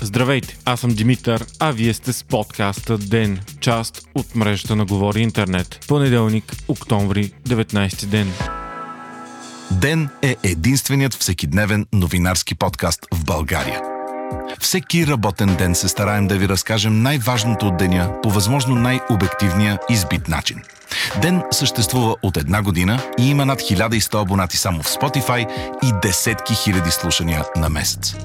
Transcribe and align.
Здравейте, 0.00 0.56
аз 0.64 0.80
съм 0.80 0.90
Димитър, 0.90 1.44
а 1.58 1.70
вие 1.70 1.94
сте 1.94 2.12
с 2.12 2.24
подкаста 2.24 2.98
ДЕН, 2.98 3.40
част 3.60 4.08
от 4.14 4.34
мрежата 4.34 4.76
на 4.76 4.84
Говори 4.84 5.20
Интернет. 5.20 5.84
Понеделник, 5.88 6.56
октомври, 6.68 7.32
19 7.48 8.06
ден. 8.06 8.32
Ден 9.70 10.08
е 10.22 10.36
единственият 10.42 11.14
всекидневен 11.14 11.86
новинарски 11.92 12.54
подкаст 12.54 13.06
в 13.14 13.24
България. 13.24 13.80
Всеки 14.60 15.06
работен 15.06 15.56
ден 15.56 15.74
се 15.74 15.88
стараем 15.88 16.28
да 16.28 16.38
ви 16.38 16.48
разкажем 16.48 17.02
най-важното 17.02 17.66
от 17.66 17.76
деня 17.76 18.12
по 18.22 18.30
възможно 18.30 18.74
най-обективния 18.74 19.78
избит 19.90 20.28
начин. 20.28 20.62
Ден 21.22 21.42
съществува 21.50 22.16
от 22.22 22.36
една 22.36 22.62
година 22.62 23.02
и 23.18 23.30
има 23.30 23.46
над 23.46 23.60
1100 23.60 24.22
абонати 24.22 24.56
само 24.56 24.82
в 24.82 24.86
Spotify 24.86 25.46
и 25.82 25.92
десетки 26.02 26.54
хиляди 26.54 26.90
слушания 26.90 27.44
на 27.56 27.68
месец. 27.68 28.16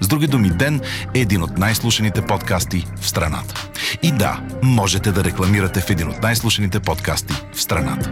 С 0.00 0.08
други 0.08 0.26
думи, 0.26 0.50
Ден 0.50 0.80
е 1.14 1.20
един 1.20 1.42
от 1.42 1.58
най-слушаните 1.58 2.22
подкасти 2.22 2.86
в 3.00 3.08
страната. 3.08 3.68
И 4.02 4.12
да, 4.12 4.40
можете 4.62 5.12
да 5.12 5.24
рекламирате 5.24 5.80
в 5.80 5.90
един 5.90 6.08
от 6.08 6.22
най-слушаните 6.22 6.80
подкасти 6.80 7.34
в 7.54 7.60
страната. 7.60 8.10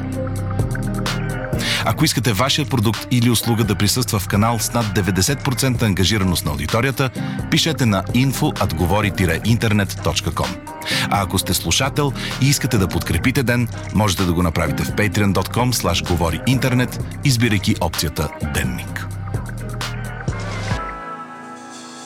Ако 1.85 2.05
искате 2.05 2.33
вашия 2.33 2.67
продукт 2.67 3.07
или 3.11 3.31
услуга 3.31 3.65
да 3.65 3.75
присъства 3.75 4.19
в 4.19 4.29
канал 4.29 4.59
с 4.59 4.73
над 4.73 4.87
90% 4.87 5.83
ангажираност 5.83 6.45
на 6.45 6.51
аудиторията, 6.51 7.11
пишете 7.51 7.87
на 7.87 8.03
info.govori-internet.com. 8.03 10.57
А 11.11 11.23
ако 11.23 11.39
сте 11.39 11.55
слушател 11.55 12.13
и 12.43 12.49
искате 12.49 12.79
да 12.79 12.89
подкрепите 12.89 13.43
ден, 13.43 13.69
можете 13.95 14.25
да 14.25 14.33
го 14.33 14.43
направите 14.43 14.85
в 14.85 14.93
patreon.com 14.93 15.73
slash 15.73 16.09
говори 16.09 16.41
интернет, 16.47 17.05
избирайки 17.25 17.75
опцията 17.81 18.29
Денник. 18.55 19.16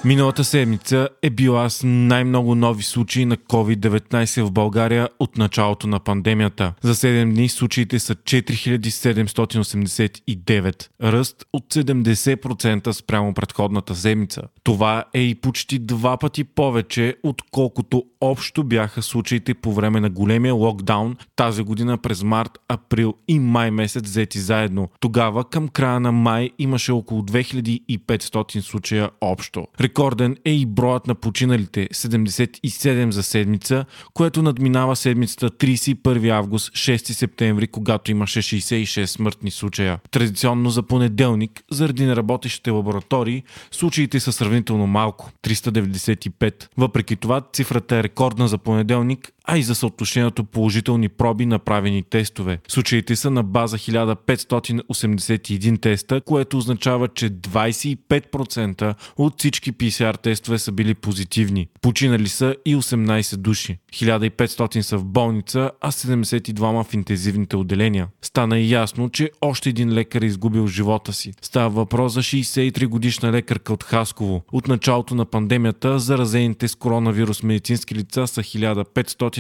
Миналата 0.05 0.45
седмица 0.45 1.09
е 1.23 1.31
била 1.31 1.71
с 1.71 1.83
най-много 1.87 2.55
нови 2.55 2.83
случаи 2.83 3.25
на 3.25 3.37
COVID-19 3.37 4.43
в 4.43 4.53
България 4.53 5.09
от 5.19 5.39
началото 5.39 5.87
на 5.87 6.01
пандемията. 6.01 6.75
За 6.83 6.95
7 6.95 7.35
дни 7.35 7.49
случаите 7.49 7.99
са 7.99 8.15
4789, 8.15 10.89
ръст 11.03 11.45
от 11.53 11.75
70% 11.75 12.93
спрямо 12.93 13.35
предходната 13.35 13.95
седмица. 13.95 14.43
Това 14.65 15.05
е 15.15 15.21
и 15.21 15.35
почти 15.35 15.79
два 15.79 16.17
пъти 16.17 16.45
повече, 16.45 17.17
отколкото 17.23 18.05
общо 18.21 18.65
бяха 18.65 19.03
случаите 19.03 19.55
по 19.55 19.73
време 19.73 20.01
на 20.01 20.11
големия 20.11 20.55
локдаун 20.55 21.17
тази 21.37 21.63
година 21.63 21.99
през 21.99 22.23
март, 22.23 22.59
април 22.69 23.15
и 23.29 23.39
май 23.39 23.71
месец 23.71 24.05
взети 24.05 24.39
заедно. 24.39 24.89
Тогава 25.01 25.45
към 25.45 25.69
края 25.69 26.01
на 26.01 26.13
май 26.13 26.51
имаше 26.59 26.93
около 26.93 27.23
2500 27.23 28.61
случая 28.61 29.11
общо. 29.21 29.67
Рекорден 29.91 30.37
е 30.45 30.53
и 30.53 30.67
броят 30.67 31.07
на 31.07 31.15
починалите 31.15 31.89
77 31.89 33.11
за 33.11 33.23
седмица, 33.23 33.85
което 34.15 34.43
надминава 34.43 34.97
седмицата 34.97 35.51
31 35.51 36.31
август 36.31 36.73
6 36.73 37.13
септември, 37.13 37.67
когато 37.67 38.11
имаше 38.11 38.43
66 38.43 39.07
смъртни 39.07 39.51
случая. 39.51 39.99
Традиционно 40.11 40.71
за 40.71 40.83
понеделник, 40.83 41.63
заради 41.71 42.07
неработещите 42.07 42.71
лаборатории, 42.71 43.43
случаите 43.71 44.21
са 44.21 44.33
сравнително 44.33 44.87
малко 44.87 45.31
395. 45.43 46.69
Въпреки 46.77 47.17
това, 47.17 47.43
цифрата 47.53 47.97
е 47.97 48.03
рекордна 48.03 48.49
за 48.49 48.59
понеделник, 48.59 49.33
а 49.53 49.59
и 49.59 49.63
за 49.63 49.75
съотношението 49.75 50.45
положителни 50.45 51.09
проби 51.09 51.47
направени 51.47 52.03
тестове. 52.03 52.59
Случаите 52.69 53.17
са 53.17 53.31
на 53.31 53.43
база 53.43 53.79
1581 53.79 55.81
теста, 55.81 56.21
което 56.21 56.59
означава, 56.59 57.09
че 57.09 57.31
25% 57.31 58.95
от 59.17 59.39
всички 59.39 59.73
PCR 59.73 60.23
тестове 60.23 60.59
са 60.59 60.73
били 60.73 60.95
позитивни. 60.95 61.69
Починали 61.81 62.29
са 62.29 62.57
и 62.65 62.77
18 62.77 63.37
души. 63.37 63.79
1500 63.93 64.81
са 64.81 64.99
в 64.99 65.05
болница, 65.05 65.71
а 65.81 65.91
72 65.91 66.85
в 66.85 66.95
интензивните 66.95 67.57
отделения. 67.57 68.09
Стана 68.23 68.59
и 68.59 68.71
ясно, 68.71 69.11
че 69.11 69.31
още 69.41 69.69
един 69.69 69.93
лекар 69.93 70.23
е 70.23 70.27
изгубил 70.27 70.67
живота 70.67 71.13
си. 71.13 71.33
Става 71.43 71.71
въпрос 71.71 72.13
за 72.13 72.21
63 72.21 72.87
годишна 72.87 73.33
лекарка 73.33 73.73
от 73.73 73.85
Хасково. 73.85 74.43
От 74.53 74.69
началото 74.69 75.15
на 75.15 75.25
пандемията 75.25 75.99
заразените 75.99 76.69
с 76.69 76.75
коронавирус 76.75 77.43
медицински 77.43 77.95
лица 77.95 78.27
са 78.27 78.43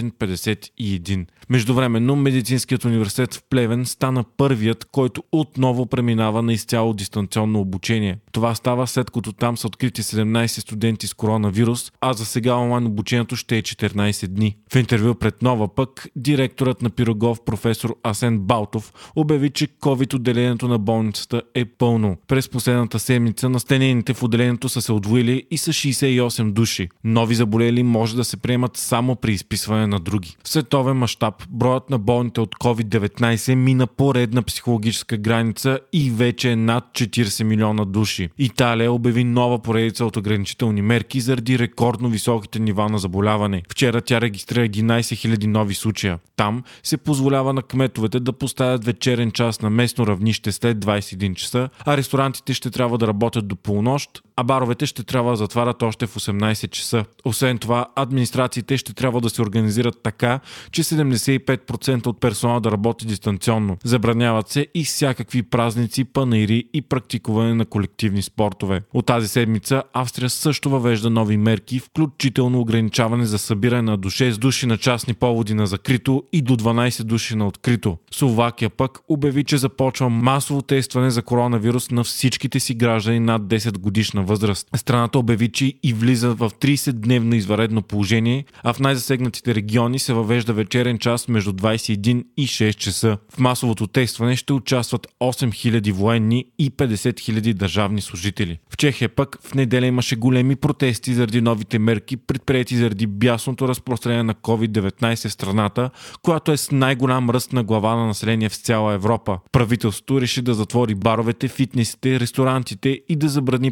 1551. 0.02 1.26
Междувременно 1.50 2.16
Медицинският 2.16 2.84
университет 2.84 3.34
в 3.34 3.42
Плевен 3.50 3.86
стана 3.86 4.24
първият, 4.36 4.84
който 4.84 5.22
отново 5.32 5.86
преминава 5.86 6.42
на 6.42 6.52
изцяло 6.52 6.94
дистанционно 6.94 7.60
обучение. 7.60 8.18
Това 8.32 8.54
става 8.54 8.86
след 8.86 9.10
като 9.10 9.32
там 9.32 9.56
са 9.56 9.66
открити 9.66 10.02
17 10.02 10.46
студенти 10.46 11.06
с 11.06 11.14
коронавирус, 11.14 11.92
а 12.00 12.12
за 12.12 12.24
сега 12.24 12.54
онлайн 12.54 12.86
обучението 12.86 13.36
ще 13.36 13.58
е 13.58 13.62
14 13.62 14.26
дни. 14.26 14.56
В 14.72 14.76
интервю 14.76 15.14
пред 15.14 15.42
Нова 15.42 15.74
пък, 15.74 16.06
директорът 16.16 16.82
на 16.82 16.90
Пирогов 16.90 17.44
професор 17.44 17.96
Асен 18.02 18.38
Балтов 18.38 18.92
обяви, 19.16 19.50
че 19.50 19.66
COVID 19.68 20.14
отделението 20.14 20.68
на 20.68 20.78
болницата 20.78 21.42
е 21.54 21.64
пълно. 21.64 22.16
През 22.28 22.48
последната 22.48 22.98
седмица 22.98 23.48
настанените 23.48 24.14
в 24.14 24.22
отделението 24.22 24.68
са 24.68 24.82
се 24.82 24.92
отвоили 24.92 25.46
и 25.50 25.58
са 25.58 25.72
68 25.72 26.52
души. 26.52 26.88
Нови 27.04 27.34
заболели 27.34 27.82
може 27.82 28.16
да 28.16 28.24
се 28.24 28.36
приемат 28.36 28.76
само 28.76 29.16
при 29.16 29.32
изписване 29.32 29.79
на 29.86 30.00
други. 30.00 30.36
В 30.42 30.48
световен 30.48 30.96
мащаб 30.96 31.34
броят 31.48 31.90
на 31.90 31.98
болните 31.98 32.40
от 32.40 32.54
COVID-19 32.54 33.54
мина 33.54 33.86
поредна 33.86 34.42
психологическа 34.42 35.16
граница 35.16 35.78
и 35.92 36.10
вече 36.10 36.50
е 36.50 36.56
над 36.56 36.84
40 36.94 37.44
милиона 37.44 37.84
души. 37.84 38.30
Италия 38.38 38.92
обяви 38.92 39.24
нова 39.24 39.58
поредица 39.58 40.04
от 40.04 40.16
ограничителни 40.16 40.82
мерки 40.82 41.20
заради 41.20 41.58
рекордно 41.58 42.08
високите 42.08 42.58
нива 42.58 42.88
на 42.88 42.98
заболяване. 42.98 43.62
Вчера 43.68 44.00
тя 44.00 44.20
регистрира 44.20 44.68
11 44.68 45.00
000 45.00 45.46
нови 45.46 45.74
случая. 45.74 46.18
Там 46.36 46.64
се 46.82 46.96
позволява 46.96 47.52
на 47.52 47.62
кметовете 47.62 48.20
да 48.20 48.32
поставят 48.32 48.84
вечерен 48.84 49.30
час 49.30 49.62
на 49.62 49.70
местно 49.70 50.06
равнище 50.06 50.52
след 50.52 50.78
21 50.78 51.34
часа, 51.34 51.68
а 51.84 51.96
ресторантите 51.96 52.54
ще 52.54 52.70
трябва 52.70 52.98
да 52.98 53.06
работят 53.06 53.48
до 53.48 53.56
полунощ, 53.56 54.22
а 54.40 54.44
баровете 54.44 54.86
ще 54.86 55.02
трябва 55.02 55.30
да 55.30 55.36
затварят 55.36 55.82
още 55.82 56.06
в 56.06 56.14
18 56.14 56.70
часа. 56.70 57.04
Освен 57.24 57.58
това, 57.58 57.86
администрациите 57.96 58.76
ще 58.76 58.94
трябва 58.94 59.20
да 59.20 59.30
се 59.30 59.42
организират 59.42 60.02
така, 60.02 60.40
че 60.72 60.82
75% 60.82 62.06
от 62.06 62.20
персонала 62.20 62.60
да 62.60 62.72
работи 62.72 63.06
дистанционно. 63.06 63.76
Забраняват 63.84 64.48
се 64.48 64.66
и 64.74 64.84
всякакви 64.84 65.42
празници, 65.42 66.04
панаири 66.04 66.64
и 66.74 66.82
практикуване 66.82 67.54
на 67.54 67.66
колективни 67.66 68.22
спортове. 68.22 68.82
От 68.94 69.06
тази 69.06 69.28
седмица 69.28 69.82
Австрия 69.92 70.30
също 70.30 70.70
въвежда 70.70 71.10
нови 71.10 71.36
мерки, 71.36 71.78
включително 71.78 72.60
ограничаване 72.60 73.26
за 73.26 73.38
събиране 73.38 73.82
на 73.82 73.96
до 73.96 74.10
6 74.10 74.38
души 74.38 74.66
на 74.66 74.78
частни 74.78 75.14
поводи 75.14 75.54
на 75.54 75.66
закрито 75.66 76.22
и 76.32 76.42
до 76.42 76.56
12 76.56 77.02
души 77.02 77.36
на 77.36 77.46
открито. 77.46 77.98
Словакия 78.10 78.70
пък 78.70 78.98
обяви, 79.08 79.44
че 79.44 79.58
започва 79.58 80.08
масово 80.08 80.62
тестване 80.62 81.10
за 81.10 81.22
коронавирус 81.22 81.90
на 81.90 82.04
всичките 82.04 82.60
си 82.60 82.74
граждани 82.74 83.20
над 83.20 83.42
10 83.42 83.78
годишна 83.78 84.29
възраст. 84.30 84.68
Страната 84.76 85.18
обяви, 85.18 85.48
че 85.48 85.74
и 85.82 85.94
влиза 85.94 86.34
в 86.34 86.50
30-дневно 86.60 87.34
изваредно 87.34 87.82
положение, 87.82 88.44
а 88.62 88.72
в 88.72 88.80
най-засегнатите 88.80 89.54
региони 89.54 89.98
се 89.98 90.12
въвежда 90.12 90.52
вечерен 90.52 90.98
час 90.98 91.28
между 91.28 91.52
21 91.52 92.24
и 92.36 92.46
6 92.46 92.74
часа. 92.74 93.18
В 93.34 93.38
масовото 93.38 93.86
тестване 93.86 94.36
ще 94.36 94.52
участват 94.52 95.06
8000 95.20 95.92
военни 95.92 96.44
и 96.58 96.70
50 96.70 96.94
000 96.94 97.54
държавни 97.54 98.00
служители. 98.00 98.58
В 98.70 98.76
Чехия 98.76 99.08
пък 99.08 99.38
в 99.42 99.54
неделя 99.54 99.86
имаше 99.86 100.16
големи 100.16 100.56
протести 100.56 101.14
заради 101.14 101.40
новите 101.40 101.78
мерки, 101.78 102.16
предприяти 102.16 102.76
заради 102.76 103.06
бясното 103.06 103.68
разпространение 103.68 104.22
на 104.22 104.34
COVID-19 104.34 105.28
в 105.28 105.32
страната, 105.32 105.90
която 106.22 106.52
е 106.52 106.56
с 106.56 106.70
най-голям 106.70 107.30
ръст 107.30 107.52
на 107.52 107.64
глава 107.64 107.94
на 107.96 108.06
население 108.06 108.48
в 108.48 108.56
цяла 108.56 108.94
Европа. 108.94 109.38
Правителството 109.52 110.20
реши 110.20 110.42
да 110.42 110.54
затвори 110.54 110.94
баровете, 110.94 111.48
фитнесите, 111.48 112.20
ресторантите 112.20 113.00
и 113.08 113.16
да 113.16 113.28
забрани 113.28 113.70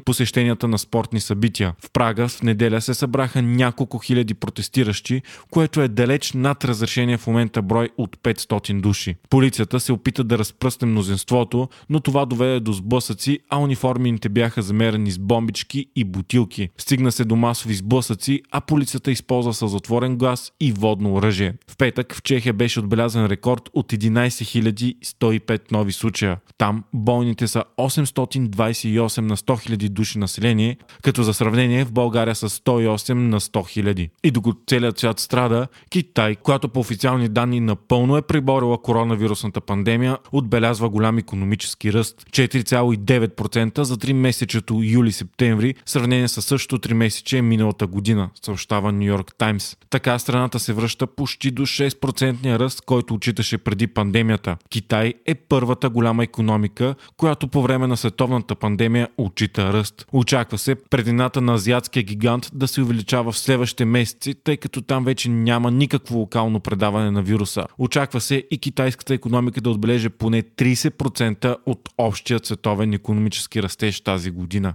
посещенията 0.48 0.68
на 0.68 0.78
спортни 0.78 1.20
събития. 1.20 1.74
В 1.80 1.90
Прага 1.92 2.28
в 2.28 2.42
неделя 2.42 2.80
се 2.80 2.94
събраха 2.94 3.42
няколко 3.42 3.98
хиляди 3.98 4.34
протестиращи, 4.34 5.22
което 5.50 5.80
е 5.80 5.88
далеч 5.88 6.32
над 6.32 6.64
разрешение 6.64 7.18
в 7.18 7.26
момента 7.26 7.62
брой 7.62 7.88
от 7.96 8.16
500 8.16 8.80
души. 8.80 9.16
Полицията 9.30 9.80
се 9.80 9.92
опита 9.92 10.24
да 10.24 10.38
разпръсне 10.38 10.88
мнозинството, 10.88 11.68
но 11.90 12.00
това 12.00 12.26
доведе 12.26 12.60
до 12.60 12.72
сблъсъци, 12.72 13.38
а 13.50 13.58
униформените 13.58 14.28
бяха 14.28 14.62
замерени 14.62 15.10
с 15.10 15.18
бомбички 15.18 15.86
и 15.96 16.04
бутилки. 16.04 16.68
Стигна 16.78 17.12
се 17.12 17.24
до 17.24 17.36
масови 17.36 17.74
сблъсъци, 17.74 18.42
а 18.50 18.60
полицията 18.60 19.10
използва 19.10 19.54
сълзотворен 19.54 20.16
глас 20.16 20.52
и 20.60 20.72
водно 20.72 21.14
оръжие. 21.14 21.54
В 21.70 21.76
петък 21.76 22.14
в 22.14 22.22
Чехия 22.22 22.52
беше 22.52 22.80
отбелязан 22.80 23.26
рекорд 23.26 23.70
от 23.74 23.92
11 23.92 24.94
105 25.04 25.72
нови 25.72 25.92
случая. 25.92 26.38
Там 26.58 26.84
болните 26.94 27.46
са 27.48 27.64
828 27.78 29.20
на 29.20 29.36
100 29.36 29.58
000 29.58 29.88
души 29.88 30.18
население, 30.28 30.76
като 31.02 31.22
за 31.22 31.34
сравнение 31.34 31.84
в 31.84 31.92
България 31.92 32.34
са 32.34 32.48
108 32.48 33.12
на 33.12 33.40
100 33.40 33.82
000. 33.82 34.10
И 34.24 34.30
докато 34.30 34.58
целият 34.66 34.98
свят 34.98 35.20
страда, 35.20 35.66
Китай, 35.90 36.36
която 36.36 36.68
по 36.68 36.80
официални 36.80 37.28
данни 37.28 37.60
напълно 37.60 38.16
е 38.16 38.22
приборила 38.22 38.82
коронавирусната 38.82 39.60
пандемия, 39.60 40.18
отбелязва 40.32 40.88
голям 40.88 41.18
економически 41.18 41.92
ръст 41.92 42.26
4,9% 42.30 43.82
за 43.82 43.96
3 43.96 44.12
месечето 44.12 44.74
юли-септември, 44.74 45.74
в 45.84 45.90
сравнение 45.90 46.28
с 46.28 46.42
същото 46.42 46.88
3 46.88 46.92
месече 46.92 47.42
миналата 47.42 47.86
година, 47.86 48.30
съобщава 48.42 48.92
Нью 48.92 49.08
Йорк 49.08 49.34
Таймс. 49.38 49.76
Така 49.90 50.18
страната 50.18 50.58
се 50.58 50.72
връща 50.72 51.06
почти 51.06 51.50
до 51.50 51.62
6% 51.62 52.58
ръст, 52.58 52.80
който 52.80 53.14
отчиташе 53.14 53.58
преди 53.58 53.86
пандемията. 53.86 54.56
Китай 54.70 55.14
е 55.26 55.34
първата 55.34 55.88
голяма 55.88 56.24
економика, 56.24 56.94
която 57.16 57.48
по 57.48 57.62
време 57.62 57.86
на 57.86 57.96
световната 57.96 58.54
пандемия 58.54 59.08
отчита 59.18 59.72
ръст. 59.72 60.06
Очаква 60.18 60.58
се 60.58 60.74
предината 60.74 61.40
на 61.40 61.54
азиатския 61.54 62.02
гигант 62.02 62.50
да 62.54 62.68
се 62.68 62.82
увеличава 62.82 63.32
в 63.32 63.38
следващите 63.38 63.84
месеци, 63.84 64.34
тъй 64.34 64.56
като 64.56 64.82
там 64.82 65.04
вече 65.04 65.28
няма 65.28 65.70
никакво 65.70 66.18
локално 66.18 66.60
предаване 66.60 67.10
на 67.10 67.22
вируса. 67.22 67.66
Очаква 67.78 68.20
се 68.20 68.44
и 68.50 68.58
китайската 68.58 69.14
економика 69.14 69.60
да 69.60 69.70
отбележи 69.70 70.08
поне 70.08 70.42
30% 70.42 71.56
от 71.66 71.88
общия 71.98 72.40
световен 72.42 72.92
економически 72.92 73.62
растеж 73.62 74.00
тази 74.00 74.30
година. 74.30 74.74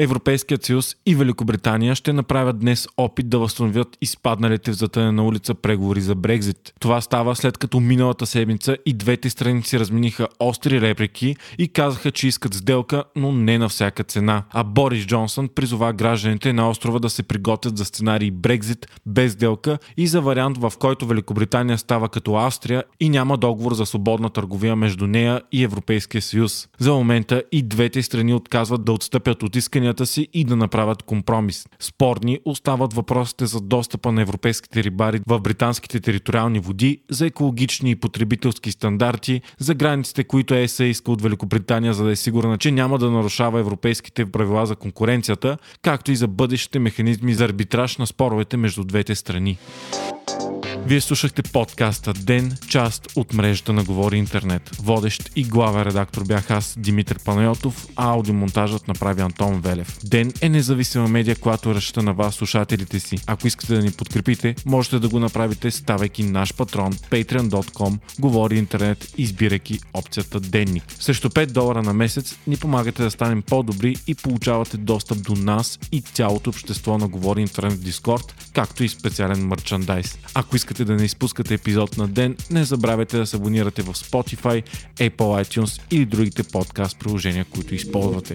Европейският 0.00 0.64
съюз 0.64 0.96
и 1.06 1.14
Великобритания 1.14 1.94
ще 1.94 2.12
направят 2.12 2.58
днес 2.58 2.88
опит 2.96 3.28
да 3.28 3.38
възстановят 3.38 3.98
изпадналите 4.00 4.70
в 4.70 4.74
затъне 4.74 5.12
на 5.12 5.24
улица 5.24 5.54
преговори 5.54 6.00
за 6.00 6.14
Брекзит. 6.14 6.72
Това 6.80 7.00
става 7.00 7.36
след 7.36 7.58
като 7.58 7.80
миналата 7.80 8.26
седмица 8.26 8.76
и 8.86 8.92
двете 8.92 9.30
страни 9.30 9.62
си 9.62 9.78
размениха 9.78 10.28
остри 10.40 10.80
реплики 10.80 11.36
и 11.58 11.68
казаха, 11.68 12.10
че 12.10 12.28
искат 12.28 12.54
сделка, 12.54 13.04
но 13.16 13.32
не 13.32 13.58
на 13.58 13.68
всяка 13.68 14.04
цена. 14.04 14.42
А 14.50 14.64
Борис 14.64 15.06
Джонсън 15.06 15.48
призова 15.48 15.92
гражданите 15.92 16.52
на 16.52 16.70
острова 16.70 16.98
да 16.98 17.10
се 17.10 17.22
приготвят 17.22 17.78
за 17.78 17.84
сценарий 17.84 18.30
Брекзит 18.30 18.86
без 19.06 19.32
сделка 19.32 19.78
и 19.96 20.06
за 20.06 20.20
вариант, 20.20 20.58
в 20.58 20.72
който 20.78 21.06
Великобритания 21.06 21.78
става 21.78 22.08
като 22.08 22.36
Австрия 22.36 22.84
и 23.00 23.08
няма 23.08 23.36
договор 23.36 23.74
за 23.74 23.86
свободна 23.86 24.30
търговия 24.30 24.76
между 24.76 25.06
нея 25.06 25.42
и 25.52 25.64
Европейския 25.64 26.22
съюз. 26.22 26.68
За 26.78 26.92
момента 26.92 27.42
и 27.52 27.62
двете 27.62 28.02
страни 28.02 28.34
отказват 28.34 28.84
да 28.84 28.92
отстъпят 28.92 29.42
от 29.42 29.56
искания 29.56 29.87
исканията 29.88 30.06
си 30.06 30.28
и 30.32 30.44
да 30.44 30.56
направят 30.56 31.02
компромис. 31.02 31.66
Спорни 31.80 32.38
остават 32.44 32.94
въпросите 32.94 33.46
за 33.46 33.60
достъпа 33.60 34.12
на 34.12 34.22
европейските 34.22 34.82
рибари 34.82 35.20
в 35.26 35.40
британските 35.40 36.00
териториални 36.00 36.60
води, 36.60 37.00
за 37.10 37.26
екологични 37.26 37.90
и 37.90 37.96
потребителски 37.96 38.72
стандарти, 38.72 39.42
за 39.58 39.74
границите, 39.74 40.24
които 40.24 40.54
ЕСА 40.54 40.84
иска 40.84 41.12
от 41.12 41.22
Великобритания, 41.22 41.94
за 41.94 42.04
да 42.04 42.10
е 42.10 42.16
сигурна, 42.16 42.58
че 42.58 42.70
няма 42.70 42.98
да 42.98 43.10
нарушава 43.10 43.60
европейските 43.60 44.26
правила 44.26 44.66
за 44.66 44.76
конкуренцията, 44.76 45.58
както 45.82 46.12
и 46.12 46.16
за 46.16 46.28
бъдещите 46.28 46.78
механизми 46.78 47.34
за 47.34 47.44
арбитраж 47.44 47.98
на 47.98 48.06
споровете 48.06 48.56
между 48.56 48.84
двете 48.84 49.14
страни. 49.14 49.58
Вие 50.86 51.00
слушахте 51.00 51.42
подкаста 51.42 52.12
Ден, 52.12 52.56
част 52.68 53.08
от 53.16 53.34
мрежата 53.34 53.72
на 53.72 53.84
Говори 53.84 54.16
Интернет. 54.16 54.70
Водещ 54.82 55.30
и 55.36 55.44
главен 55.44 55.82
редактор 55.82 56.24
бях 56.24 56.50
аз, 56.50 56.74
Димитър 56.78 57.18
Панайотов, 57.18 57.86
а 57.96 58.10
аудиомонтажът 58.10 58.88
направи 58.88 59.20
Антон 59.20 59.60
Велев. 59.60 59.98
Ден 60.04 60.32
е 60.40 60.48
независима 60.48 61.08
медия, 61.08 61.36
която 61.36 61.74
разчита 61.74 62.02
на 62.02 62.12
вас, 62.12 62.34
слушателите 62.34 63.00
си. 63.00 63.18
Ако 63.26 63.46
искате 63.46 63.74
да 63.74 63.82
ни 63.82 63.90
подкрепите, 63.90 64.54
можете 64.66 64.98
да 64.98 65.08
го 65.08 65.18
направите 65.18 65.70
ставайки 65.70 66.22
наш 66.22 66.54
патрон 66.54 66.92
patreon.com, 66.92 67.98
Говори 68.18 68.58
Интернет, 68.58 69.12
избирайки 69.18 69.78
опцията 69.94 70.40
Денник. 70.40 70.84
Срещу 71.00 71.28
5 71.28 71.46
долара 71.46 71.82
на 71.82 71.92
месец 71.92 72.36
ни 72.46 72.56
помагате 72.56 73.02
да 73.02 73.10
станем 73.10 73.42
по-добри 73.42 73.96
и 74.06 74.14
получавате 74.14 74.76
достъп 74.76 75.22
до 75.22 75.34
нас 75.34 75.78
и 75.92 76.00
цялото 76.00 76.50
общество 76.50 76.98
на 76.98 77.08
Говори 77.08 77.40
Интернет 77.40 77.72
в 77.72 77.84
Дискорд, 77.84 78.50
както 78.54 78.84
и 78.84 78.88
специален 78.88 79.46
мерчандайз. 79.46 80.18
Ако 80.34 80.56
искате 80.56 80.67
искате 80.68 80.84
да 80.84 80.94
не 80.94 81.04
изпускате 81.04 81.54
епизод 81.54 81.96
на 81.96 82.08
ден, 82.08 82.36
не 82.50 82.64
забравяйте 82.64 83.18
да 83.18 83.26
се 83.26 83.36
абонирате 83.36 83.82
в 83.82 83.86
Spotify, 83.86 84.62
Apple 84.96 85.44
iTunes 85.44 85.82
или 85.90 86.04
другите 86.04 86.42
подкаст 86.42 86.98
приложения, 86.98 87.44
които 87.44 87.74
използвате. 87.74 88.34